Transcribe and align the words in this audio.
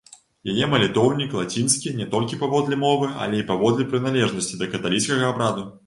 Яе 0.53 0.65
малітоўнік 0.71 1.35
лацінскі 1.41 1.93
не 2.01 2.09
толькі 2.15 2.41
паводле 2.45 2.81
мовы, 2.87 3.13
але 3.27 3.35
і 3.43 3.47
паводле 3.53 3.89
прыналежнасці 3.93 4.55
да 4.65 4.75
каталіцкага 4.77 5.33
абраду. 5.35 5.73